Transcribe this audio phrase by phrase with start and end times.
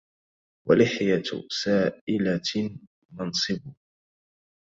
[0.67, 2.41] ولحية سائلة
[3.11, 3.75] منصبه